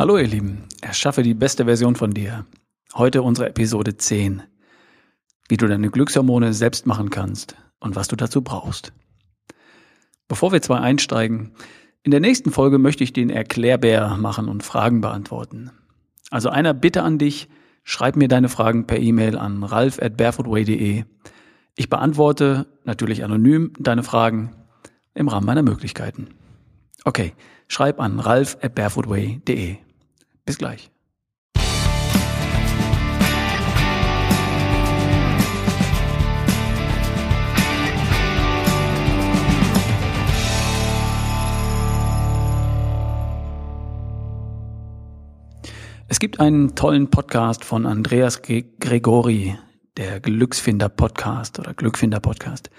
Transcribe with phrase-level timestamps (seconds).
[0.00, 2.46] Hallo ihr Lieben, erschaffe die beste Version von dir.
[2.94, 4.42] Heute unsere Episode 10.
[5.46, 8.94] Wie du deine Glückshormone selbst machen kannst und was du dazu brauchst.
[10.26, 11.52] Bevor wir zwei einsteigen,
[12.02, 15.70] in der nächsten Folge möchte ich den Erklärbär machen und Fragen beantworten.
[16.30, 17.50] Also einer Bitte an dich,
[17.84, 21.04] schreib mir deine Fragen per E-Mail an ralf at barefootway.de.
[21.76, 24.56] Ich beantworte natürlich anonym deine Fragen
[25.12, 26.28] im Rahmen meiner Möglichkeiten.
[27.04, 27.34] Okay,
[27.68, 29.76] schreib an ralf at barefootway.de.
[30.50, 30.90] Bis gleich.
[46.08, 49.56] Es gibt einen tollen Podcast von Andreas Gregori,
[49.96, 52.70] der Glücksfinder Podcast oder Glückfinder Podcast,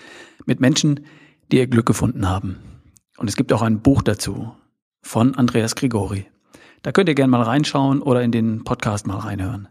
[0.45, 1.06] mit Menschen,
[1.53, 2.58] die ihr Glück gefunden haben.
[3.16, 4.53] Und es gibt auch ein Buch dazu
[5.02, 6.25] von Andreas Gregori.
[6.81, 9.67] Da könnt ihr gerne mal reinschauen oder in den Podcast mal reinhören.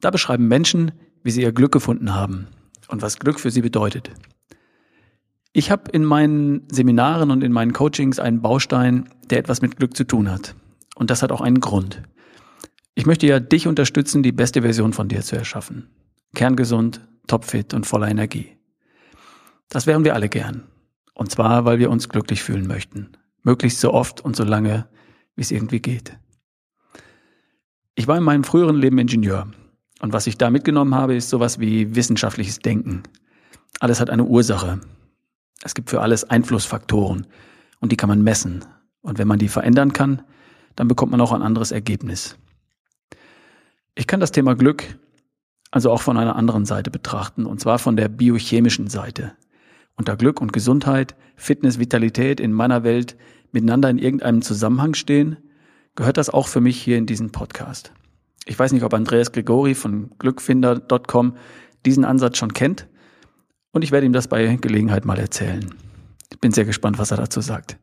[0.00, 0.92] Da beschreiben Menschen,
[1.22, 2.48] wie sie ihr Glück gefunden haben
[2.88, 4.10] und was Glück für sie bedeutet.
[5.52, 9.96] Ich habe in meinen Seminaren und in meinen Coachings einen Baustein, der etwas mit Glück
[9.96, 10.54] zu tun hat.
[10.94, 12.02] Und das hat auch einen Grund.
[12.94, 15.88] Ich möchte ja dich unterstützen, die beste Version von dir zu erschaffen.
[16.34, 18.56] Kerngesund, topfit und voller Energie.
[19.68, 20.64] Das wären wir alle gern.
[21.14, 23.10] Und zwar, weil wir uns glücklich fühlen möchten.
[23.42, 24.88] Möglichst so oft und so lange,
[25.38, 26.18] wie es irgendwie geht.
[27.94, 29.46] Ich war in meinem früheren Leben Ingenieur.
[30.00, 33.04] Und was ich da mitgenommen habe, ist sowas wie wissenschaftliches Denken.
[33.78, 34.80] Alles hat eine Ursache.
[35.62, 37.28] Es gibt für alles Einflussfaktoren.
[37.80, 38.64] Und die kann man messen.
[39.00, 40.22] Und wenn man die verändern kann,
[40.74, 42.36] dann bekommt man auch ein anderes Ergebnis.
[43.94, 44.98] Ich kann das Thema Glück
[45.70, 49.32] also auch von einer anderen Seite betrachten, und zwar von der biochemischen Seite.
[49.96, 53.16] Unter Glück und Gesundheit, Fitness, Vitalität in meiner Welt
[53.52, 55.36] miteinander in irgendeinem Zusammenhang stehen,
[55.94, 57.92] gehört das auch für mich hier in diesen Podcast.
[58.46, 61.36] Ich weiß nicht, ob Andreas Gregori von glückfinder.com
[61.84, 62.88] diesen Ansatz schon kennt
[63.72, 65.74] und ich werde ihm das bei Gelegenheit mal erzählen.
[66.30, 67.78] Ich bin sehr gespannt, was er dazu sagt.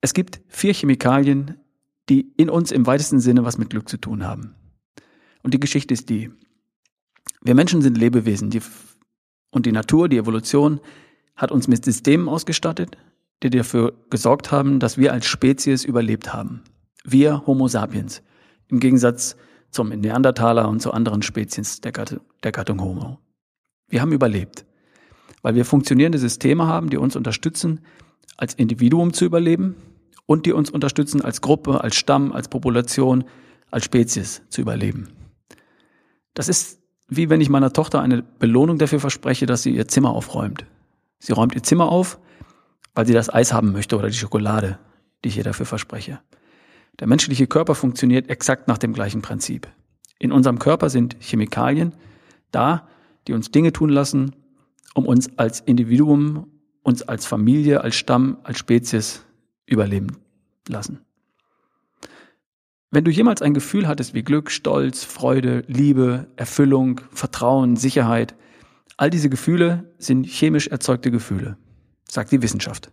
[0.00, 1.56] Es gibt vier Chemikalien,
[2.08, 4.54] die in uns im weitesten Sinne was mit Glück zu tun haben.
[5.42, 6.30] Und die Geschichte ist die.
[7.42, 8.62] Wir Menschen sind Lebewesen die,
[9.50, 10.80] und die Natur, die Evolution
[11.34, 12.96] hat uns mit Systemen ausgestattet,
[13.42, 16.62] die dafür gesorgt haben, dass wir als Spezies überlebt haben.
[17.04, 18.22] Wir Homo sapiens.
[18.68, 19.36] Im Gegensatz
[19.70, 23.18] zum Neandertaler und zu anderen Spezies der Gattung, der Gattung Homo.
[23.88, 24.64] Wir haben überlebt,
[25.42, 27.80] weil wir funktionierende Systeme haben, die uns unterstützen,
[28.36, 29.76] als Individuum zu überleben
[30.24, 33.24] und die uns unterstützen, als Gruppe, als Stamm, als Population,
[33.70, 35.08] als Spezies zu überleben.
[36.34, 40.10] Das ist wie wenn ich meiner Tochter eine Belohnung dafür verspreche, dass sie ihr Zimmer
[40.10, 40.66] aufräumt.
[41.18, 42.18] Sie räumt ihr Zimmer auf,
[42.96, 44.78] weil sie das Eis haben möchte oder die Schokolade,
[45.22, 46.18] die ich ihr dafür verspreche.
[46.98, 49.68] Der menschliche Körper funktioniert exakt nach dem gleichen Prinzip.
[50.18, 51.92] In unserem Körper sind Chemikalien
[52.50, 52.88] da,
[53.28, 54.34] die uns Dinge tun lassen,
[54.94, 56.46] um uns als Individuum,
[56.82, 59.24] uns als Familie, als Stamm, als Spezies
[59.66, 60.16] überleben
[60.66, 61.00] lassen.
[62.90, 68.34] Wenn du jemals ein Gefühl hattest wie Glück, Stolz, Freude, Liebe, Erfüllung, Vertrauen, Sicherheit,
[68.96, 71.58] all diese Gefühle sind chemisch erzeugte Gefühle,
[72.08, 72.90] sagt die Wissenschaft.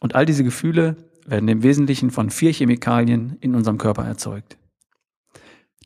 [0.00, 0.96] Und all diese Gefühle
[1.26, 4.56] werden im Wesentlichen von vier Chemikalien in unserem Körper erzeugt.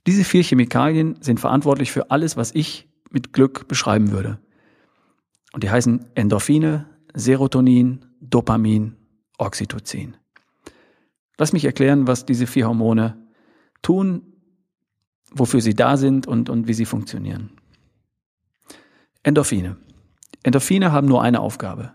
[0.06, 4.38] Diese vier Chemikalien sind verantwortlich für alles, was ich mit Glück beschreiben würde.
[5.52, 8.96] Und die heißen Endorphine, Serotonin, Dopamin,
[9.38, 10.16] Oxytocin.
[11.38, 13.16] Lass mich erklären, was diese vier Hormone
[13.82, 14.22] tun,
[15.30, 17.50] wofür sie da sind und, und wie sie funktionieren.
[19.22, 19.76] Endorphine.
[20.42, 21.92] Endorphine haben nur eine Aufgabe.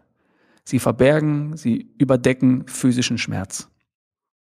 [0.70, 3.72] Sie verbergen, sie überdecken physischen Schmerz.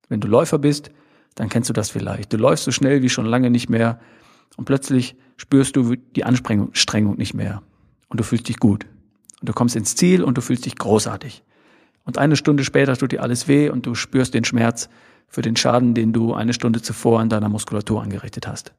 [0.08, 0.92] Wenn du Läufer bist,
[1.34, 2.32] dann kennst du das vielleicht.
[2.32, 3.98] Du läufst so schnell wie schon lange nicht mehr
[4.56, 7.64] und plötzlich spürst du die Anstrengung nicht mehr
[8.06, 8.86] und du fühlst dich gut.
[9.40, 11.42] Und du kommst ins Ziel und du fühlst dich großartig.
[12.04, 14.88] Und eine Stunde später tut dir alles weh und du spürst den Schmerz
[15.26, 18.74] für den Schaden, den du eine Stunde zuvor an deiner Muskulatur angerichtet hast.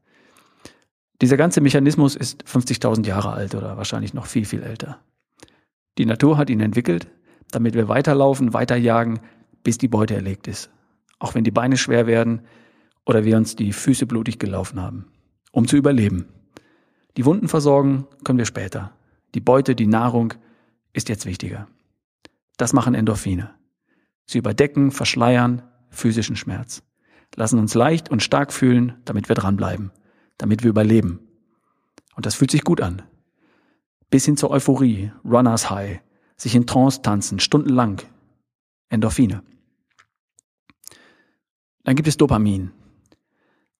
[1.21, 5.01] Dieser ganze Mechanismus ist 50.000 Jahre alt oder wahrscheinlich noch viel, viel älter.
[5.97, 7.09] Die Natur hat ihn entwickelt,
[7.55, 9.19] damit wir weiterlaufen, weiterjagen,
[9.63, 10.69] bis die Beute erlegt ist.
[11.19, 12.41] Auch wenn die Beine schwer werden
[13.05, 15.05] oder wir uns die Füße blutig gelaufen haben.
[15.51, 16.27] Um zu überleben.
[17.15, 18.91] Die Wunden versorgen können wir später.
[19.35, 20.33] Die Beute, die Nahrung
[20.93, 21.67] ist jetzt wichtiger.
[22.57, 23.51] Das machen Endorphine.
[24.25, 26.81] Sie überdecken, verschleiern physischen Schmerz,
[27.35, 29.91] lassen uns leicht und stark fühlen, damit wir dranbleiben,
[30.37, 31.19] damit wir überleben.
[32.15, 33.03] Und das fühlt sich gut an.
[34.09, 36.01] Bis hin zur Euphorie, Runners High,
[36.37, 38.01] sich in Trance tanzen, stundenlang.
[38.89, 39.43] Endorphine.
[41.83, 42.71] Dann gibt es Dopamin.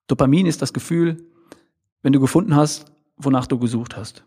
[0.08, 1.24] Dopamin ist das Gefühl,
[2.02, 4.24] wenn du gefunden hast, wonach du gesucht hast.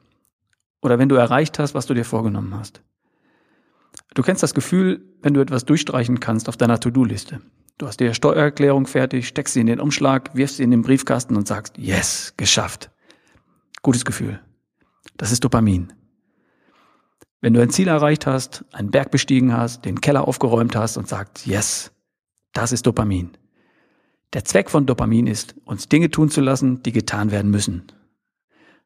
[0.81, 2.81] Oder wenn du erreicht hast, was du dir vorgenommen hast.
[4.13, 7.41] Du kennst das Gefühl, wenn du etwas durchstreichen kannst auf deiner To-Do-Liste.
[7.77, 11.35] Du hast dir Steuererklärung fertig, steckst sie in den Umschlag, wirfst sie in den Briefkasten
[11.35, 12.89] und sagst, yes, geschafft.
[13.83, 14.39] Gutes Gefühl.
[15.17, 15.93] Das ist Dopamin.
[17.39, 21.07] Wenn du ein Ziel erreicht hast, einen Berg bestiegen hast, den Keller aufgeräumt hast und
[21.07, 21.91] sagst, yes,
[22.53, 23.37] das ist Dopamin.
[24.33, 27.83] Der Zweck von Dopamin ist, uns Dinge tun zu lassen, die getan werden müssen.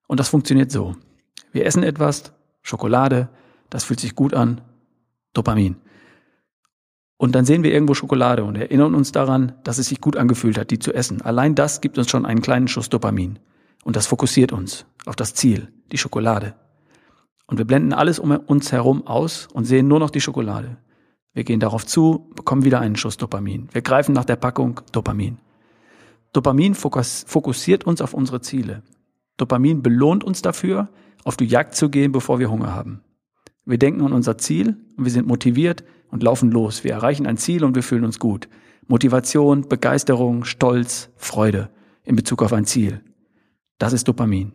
[0.08, 0.96] Und das funktioniert so.
[1.52, 3.30] Wir essen etwas, Schokolade,
[3.70, 4.62] das fühlt sich gut an,
[5.34, 5.78] Dopamin.
[7.18, 10.58] Und dann sehen wir irgendwo Schokolade und erinnern uns daran, dass es sich gut angefühlt
[10.58, 11.22] hat, die zu essen.
[11.22, 13.40] Allein das gibt uns schon einen kleinen Schuss Dopamin.
[13.84, 16.56] Und das fokussiert uns auf das Ziel, die Schokolade.
[17.52, 20.78] Und wir blenden alles um uns herum aus und sehen nur noch die Schokolade.
[21.34, 23.68] Wir gehen darauf zu, bekommen wieder einen Schuss Dopamin.
[23.74, 25.38] Wir greifen nach der Packung Dopamin.
[26.32, 28.84] Dopamin fokussiert uns auf unsere Ziele.
[29.36, 30.88] Dopamin belohnt uns dafür,
[31.26, 33.02] auf die Jagd zu gehen, bevor wir Hunger haben.
[33.66, 36.86] Wir denken an unser Ziel und wir sind motiviert und laufen los.
[36.86, 38.48] Wir erreichen ein Ziel und wir fühlen uns gut.
[38.88, 41.70] Motivation, Begeisterung, Stolz, Freude
[42.06, 43.02] in Bezug auf ein Ziel.
[43.78, 44.54] Das ist Dopamin.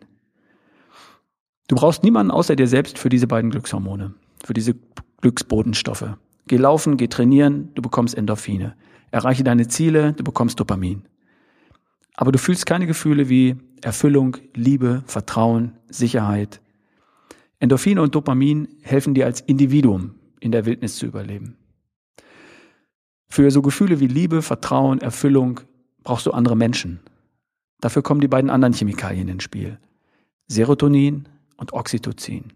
[1.67, 4.75] Du brauchst niemanden außer dir selbst für diese beiden Glückshormone, für diese
[5.21, 6.15] Glücksbodenstoffe.
[6.47, 8.75] Geh laufen, geh trainieren, du bekommst Endorphine.
[9.11, 11.03] Erreiche deine Ziele, du bekommst Dopamin.
[12.15, 16.61] Aber du fühlst keine Gefühle wie Erfüllung, Liebe, Vertrauen, Sicherheit.
[17.59, 21.57] Endorphine und Dopamin helfen dir als Individuum in der Wildnis zu überleben.
[23.29, 25.59] Für so Gefühle wie Liebe, Vertrauen, Erfüllung
[26.03, 27.01] brauchst du andere Menschen.
[27.81, 29.79] Dafür kommen die beiden anderen Chemikalien ins Spiel.
[30.47, 31.27] Serotonin
[31.57, 32.53] und Oxytocin.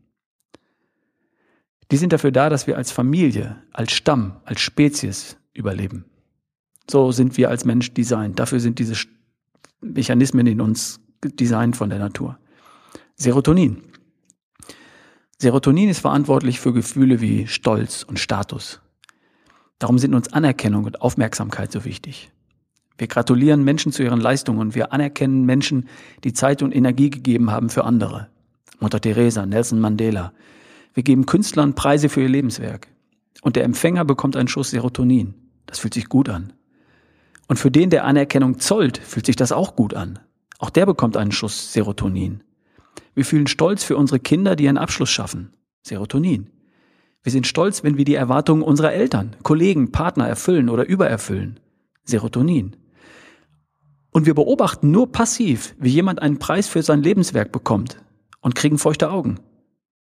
[1.92, 6.06] Die sind dafür da, dass wir als Familie, als Stamm, als Spezies überleben.
[6.90, 8.40] So sind wir als Mensch designt.
[8.40, 8.96] Dafür sind diese
[9.82, 12.38] Mechanismen in uns designt von der Natur.
[13.16, 13.84] Serotonin.
[15.38, 18.80] Serotonin ist verantwortlich für Gefühle wie Stolz und Status.
[19.80, 22.32] Darum sind uns Anerkennung und Aufmerksamkeit so wichtig.
[22.98, 25.90] Wir gratulieren Menschen zu ihren Leistungen und wir anerkennen Menschen,
[26.24, 28.30] die Zeit und Energie gegeben haben für andere.
[28.82, 30.34] Mutter Teresa, Nelson Mandela.
[30.94, 32.88] Wir geben Künstlern Preise für ihr Lebenswerk.
[33.44, 35.36] Und der Empfänger bekommt einen Schuss Serotonin.
[35.68, 36.52] Das fühlt sich gut an.
[37.48, 40.20] Und für den, der Anerkennung zollt, fühlt sich das auch gut an.
[40.58, 42.44] Auch der bekommt einen Schuss Serotonin.
[43.14, 45.54] Wir fühlen Stolz für unsere Kinder, die einen Abschluss schaffen.
[45.84, 46.50] Serotonin.
[47.24, 51.60] Wir sind stolz, wenn wir die Erwartungen unserer Eltern, Kollegen, Partner erfüllen oder übererfüllen.
[52.04, 52.76] Serotonin.
[54.12, 57.98] Und wir beobachten nur passiv, wie jemand einen Preis für sein Lebenswerk bekommt
[58.42, 59.40] und kriegen feuchte Augen.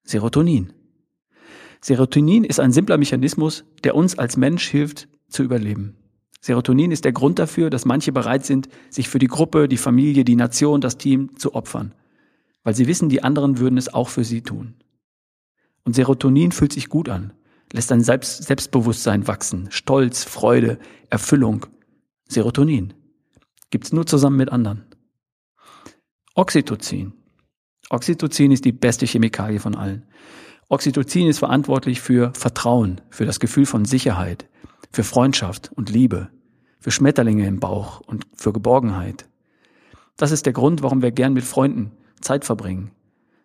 [0.05, 0.73] Serotonin.
[1.81, 5.97] Serotonin ist ein simpler Mechanismus, der uns als Mensch hilft zu überleben.
[6.41, 10.25] Serotonin ist der Grund dafür, dass manche bereit sind, sich für die Gruppe, die Familie,
[10.25, 11.95] die Nation, das Team zu opfern,
[12.63, 14.75] weil sie wissen, die anderen würden es auch für sie tun.
[15.85, 17.33] Und Serotonin fühlt sich gut an,
[17.73, 20.79] lässt ein Selbst Selbstbewusstsein wachsen, Stolz, Freude,
[21.11, 21.67] Erfüllung.
[22.29, 22.95] Serotonin
[23.71, 24.85] gibt's nur zusammen mit anderen.
[26.35, 27.18] Oxytocin.
[27.91, 30.05] Oxytocin ist die beste Chemikalie von allen.
[30.69, 34.47] Oxytocin ist verantwortlich für Vertrauen, für das Gefühl von Sicherheit,
[34.93, 36.29] für Freundschaft und Liebe,
[36.81, 39.27] für Schmetterlinge im Bauch und für Geborgenheit.
[40.19, 42.91] Das ist der Grund, warum wir gern mit Freunden Zeit verbringen.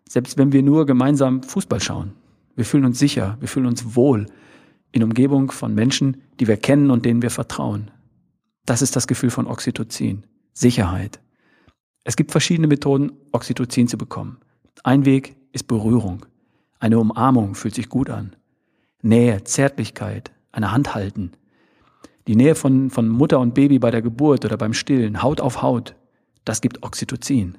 [0.09, 2.13] Selbst wenn wir nur gemeinsam Fußball schauen.
[2.55, 4.27] Wir fühlen uns sicher, wir fühlen uns wohl
[4.91, 7.91] in Umgebung von Menschen, die wir kennen und denen wir vertrauen.
[8.65, 10.25] Das ist das Gefühl von Oxytocin.
[10.53, 11.19] Sicherheit.
[12.03, 14.37] Es gibt verschiedene Methoden, Oxytocin zu bekommen.
[14.83, 16.25] Ein Weg ist Berührung.
[16.79, 18.35] Eine Umarmung fühlt sich gut an.
[19.01, 21.31] Nähe, Zärtlichkeit, eine Hand halten.
[22.27, 25.61] Die Nähe von, von Mutter und Baby bei der Geburt oder beim Stillen, Haut auf
[25.61, 25.95] Haut,
[26.45, 27.57] das gibt Oxytocin.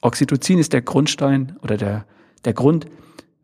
[0.00, 2.06] Oxytocin ist der Grundstein oder der,
[2.44, 2.86] der Grund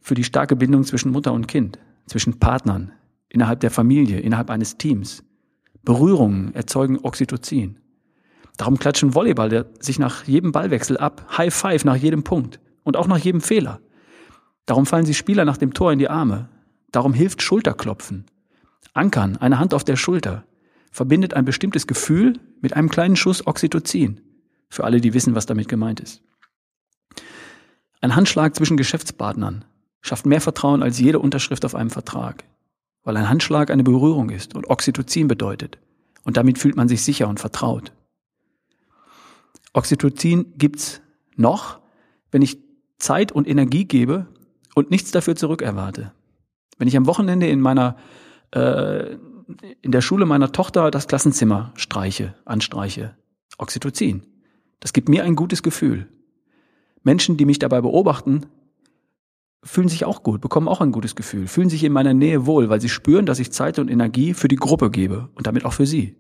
[0.01, 2.93] für die starke Bindung zwischen Mutter und Kind, zwischen Partnern,
[3.29, 5.23] innerhalb der Familie, innerhalb eines Teams.
[5.85, 7.79] Berührungen erzeugen Oxytocin.
[8.57, 13.07] Darum klatschen Volleyball sich nach jedem Ballwechsel ab, High Five nach jedem Punkt und auch
[13.07, 13.81] nach jedem Fehler.
[14.65, 16.49] Darum fallen sie Spieler nach dem Tor in die Arme.
[16.91, 18.25] Darum hilft Schulterklopfen.
[18.95, 20.45] Ankern, eine Hand auf der Schulter,
[20.91, 24.21] verbindet ein bestimmtes Gefühl mit einem kleinen Schuss Oxytocin.
[24.69, 26.23] Für alle, die wissen, was damit gemeint ist.
[28.01, 29.65] Ein Handschlag zwischen Geschäftspartnern
[30.01, 32.45] schafft mehr Vertrauen als jede Unterschrift auf einem Vertrag,
[33.05, 35.79] weil ein Handschlag eine Berührung ist und Oxytocin bedeutet.
[36.25, 37.93] Und damit fühlt man sich sicher und vertraut.
[39.77, 41.03] Oxytocin gibt's
[41.37, 41.81] noch,
[42.31, 42.59] wenn ich
[42.99, 44.27] Zeit und Energie gebe
[44.75, 46.13] und nichts dafür zurückerwarte.
[46.79, 47.97] Wenn ich am Wochenende in meiner
[48.53, 49.17] äh,
[49.83, 53.15] in der Schule meiner Tochter das Klassenzimmer streiche, anstreiche.
[53.59, 54.23] Oxytocin.
[54.81, 56.09] Das gibt mir ein gutes Gefühl.
[57.03, 58.47] Menschen, die mich dabei beobachten,
[59.63, 62.69] fühlen sich auch gut, bekommen auch ein gutes Gefühl, fühlen sich in meiner Nähe wohl,
[62.69, 65.73] weil sie spüren, dass ich Zeit und Energie für die Gruppe gebe und damit auch
[65.73, 66.17] für sie.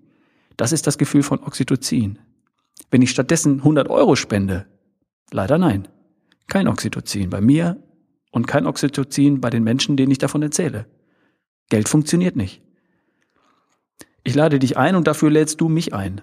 [0.56, 2.18] Das ist das Gefühl von Oxytocin.
[2.90, 4.66] Wenn ich stattdessen 100 Euro spende,
[5.30, 5.88] leider nein.
[6.48, 7.82] Kein Oxytocin bei mir
[8.30, 10.86] und kein Oxytocin bei den Menschen, denen ich davon erzähle.
[11.68, 12.62] Geld funktioniert nicht.
[14.22, 16.20] Ich lade dich ein und dafür lädst du mich ein.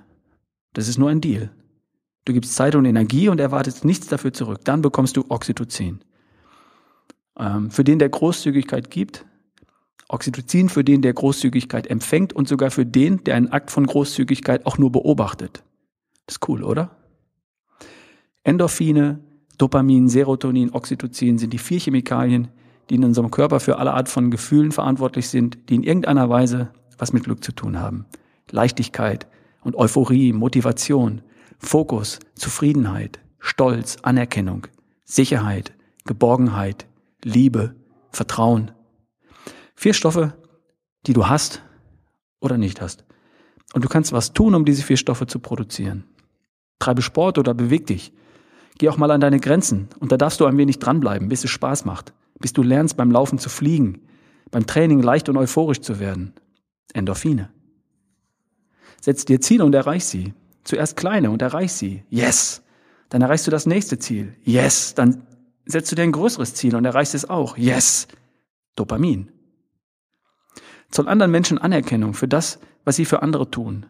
[0.74, 1.52] Das ist nur ein Deal.
[2.26, 4.60] Du gibst Zeit und Energie und erwartest nichts dafür zurück.
[4.64, 6.00] Dann bekommst du Oxytocin.
[7.38, 9.26] Ähm, für den, der Großzügigkeit gibt,
[10.08, 14.66] Oxytocin für den, der Großzügigkeit empfängt und sogar für den, der einen Akt von Großzügigkeit
[14.66, 15.64] auch nur beobachtet.
[16.26, 16.92] Das ist cool, oder?
[18.44, 19.20] Endorphine,
[19.58, 22.50] Dopamin, Serotonin, Oxytocin sind die vier Chemikalien,
[22.90, 26.72] die in unserem Körper für alle Art von Gefühlen verantwortlich sind, die in irgendeiner Weise
[26.98, 28.06] was mit Glück zu tun haben.
[28.52, 29.28] Leichtigkeit
[29.62, 31.22] und Euphorie, Motivation,
[31.58, 34.68] Fokus, Zufriedenheit, Stolz, Anerkennung,
[35.06, 35.74] Sicherheit,
[36.06, 36.88] Geborgenheit,
[37.24, 37.76] Liebe,
[38.12, 38.72] Vertrauen.
[39.76, 40.34] Vier Stoffe,
[41.08, 41.62] die du hast
[42.40, 43.06] oder nicht hast.
[43.74, 46.04] Und du kannst was tun, um diese vier Stoffe zu produzieren.
[46.84, 48.12] Treibe Sport oder beweg dich.
[48.78, 51.50] Geh auch mal an deine Grenzen und da darfst du ein wenig dranbleiben, bis es
[51.50, 54.02] Spaß macht, bis du lernst beim Laufen zu fliegen,
[54.52, 56.34] beim Training leicht und euphorisch zu werden.
[56.94, 57.50] Endorphine.
[59.00, 60.34] Setz dir Ziele und erreich sie.
[60.66, 62.04] Zuerst kleine und erreich sie.
[62.10, 62.64] Yes.
[63.08, 64.36] Dann erreichst du das nächste Ziel.
[64.44, 64.94] Yes.
[64.94, 65.26] Dann
[65.66, 67.58] setzt du dir ein größeres Ziel und erreichst es auch.
[67.58, 68.10] Yes.
[68.76, 69.32] Dopamin.
[70.92, 73.86] Zoll anderen Menschen Anerkennung für das, was sie für andere tun.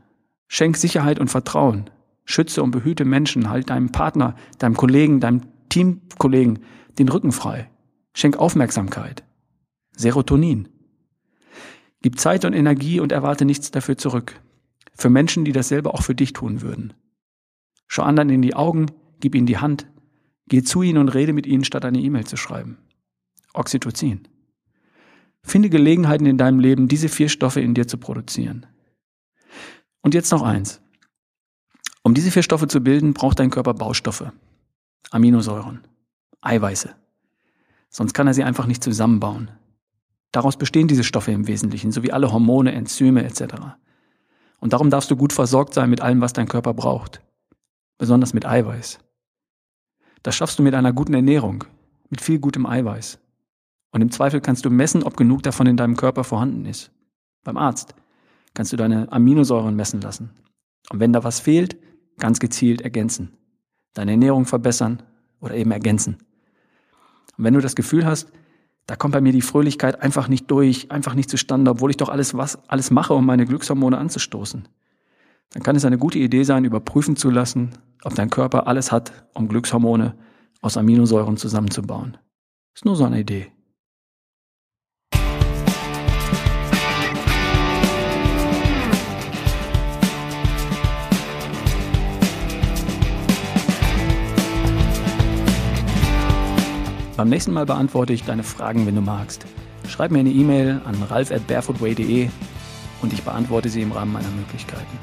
[0.48, 1.90] Schenk Sicherheit und Vertrauen.
[2.26, 6.60] Schütze und behüte Menschen, halt deinem Partner, deinem Kollegen, deinem Teamkollegen
[6.98, 7.70] den Rücken frei.
[8.14, 9.24] Schenk Aufmerksamkeit.
[9.96, 10.70] Serotonin.
[12.02, 14.40] Gib Zeit und Energie und erwarte nichts dafür zurück.
[14.96, 16.94] Für Menschen, die dasselbe auch für dich tun würden.
[17.88, 18.88] Schau anderen in die Augen,
[19.20, 19.88] gib ihnen die Hand,
[20.48, 22.78] geh zu ihnen und rede mit ihnen, statt eine E-Mail zu schreiben.
[23.54, 24.28] Oxytocin.
[25.44, 28.66] Finde Gelegenheiten in deinem Leben, diese vier Stoffe in dir zu produzieren.
[30.02, 30.82] Und jetzt noch eins.
[32.04, 34.34] Um diese vier Stoffe zu bilden, braucht dein Körper Baustoffe,
[35.12, 35.88] Aminosäuren,
[36.42, 36.94] Eiweiße.
[37.90, 39.52] Sonst kann er sie einfach nicht zusammenbauen.
[40.34, 43.56] Daraus bestehen diese Stoffe im Wesentlichen, sowie alle Hormone, Enzyme etc.
[44.60, 47.22] Und darum darfst du gut versorgt sein mit allem, was dein Körper braucht,
[47.98, 49.00] besonders mit Eiweiß.
[50.24, 51.64] Das schaffst du mit einer guten Ernährung,
[52.10, 53.20] mit viel gutem Eiweiß.
[53.92, 56.92] Und im Zweifel kannst du messen, ob genug davon in deinem Körper vorhanden ist.
[57.44, 57.96] Beim Arzt
[58.54, 60.32] kannst du deine Aminosäuren messen lassen.
[60.90, 61.78] Und wenn da was fehlt,
[62.18, 63.34] ganz gezielt ergänzen.
[63.94, 65.04] Deine Ernährung verbessern
[65.40, 66.18] oder eben ergänzen.
[67.38, 68.32] Und wenn du das Gefühl hast,
[68.86, 72.10] da kommt bei mir die Fröhlichkeit einfach nicht durch, einfach nicht zustande, obwohl ich doch
[72.10, 74.68] alles, was, alles mache, um meine Glückshormone anzustoßen,
[75.52, 77.72] dann kann es eine gute Idee sein, überprüfen zu lassen,
[78.04, 80.16] ob dein Körper alles hat, um Glückshormone
[80.62, 82.18] aus Aminosäuren zusammenzubauen.
[82.74, 83.53] Ist nur so eine Idee.
[97.16, 99.46] Beim nächsten Mal beantworte ich deine Fragen, wenn du magst.
[99.88, 102.30] Schreib mir eine E-Mail an ralf at barefootway.de
[103.02, 104.98] und ich beantworte sie im Rahmen meiner Möglichkeiten.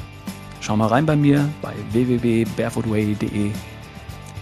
[0.61, 3.51] Schau mal rein bei mir bei www.barefootway.de.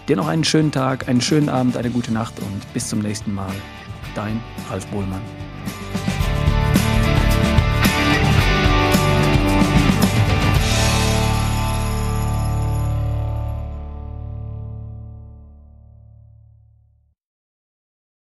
[0.09, 3.35] Dir noch einen schönen Tag, einen schönen Abend, eine gute Nacht und bis zum nächsten
[3.35, 3.53] Mal.
[4.15, 5.48] Dein Ralf Bohlmann.